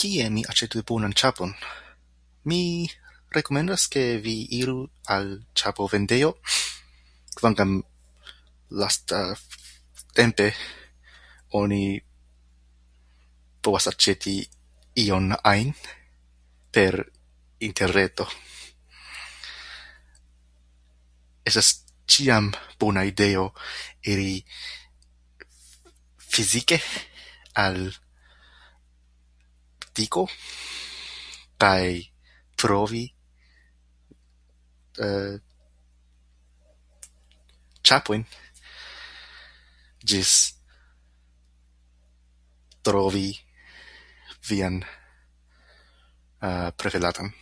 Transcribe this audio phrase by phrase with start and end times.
[0.00, 1.50] Kie mi aĉetu bonan ĉapon?
[2.50, 2.60] Mi
[3.36, 4.76] rekomendas ke vi iru
[5.14, 5.28] al
[5.60, 6.30] ĉapo-vendejo
[7.38, 7.70] kvankam
[8.82, 10.46] lastatempe
[11.60, 11.84] oni
[13.66, 14.34] povas aĉeti
[15.04, 15.68] ion ajn
[16.74, 16.94] per
[17.68, 18.24] interreto.
[21.50, 21.68] Estas
[22.12, 22.44] ĉiam
[22.80, 23.44] bona ideo
[24.12, 25.94] iri f-
[26.36, 26.78] fizike
[27.64, 27.78] al
[29.82, 30.22] butiko
[31.64, 31.84] kaj
[32.62, 33.04] provi
[37.88, 38.22] ĉapojn
[40.12, 40.30] ĝis
[42.88, 43.26] trovi
[44.50, 44.78] vian
[46.82, 47.34] preferatan.